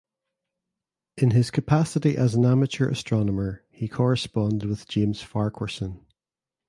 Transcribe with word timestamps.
In 1.15 1.29
his 1.29 1.51
capacity 1.51 2.17
as 2.17 2.33
an 2.33 2.43
amateur 2.43 2.89
astronomer 2.89 3.63
he 3.69 3.87
corresponded 3.87 4.67
with 4.67 4.87
James 4.87 5.21
Farquharson. 5.21 6.03